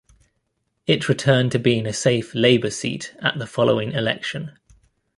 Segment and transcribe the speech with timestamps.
[0.87, 4.57] It returned to being a safe Labor seat at the following election.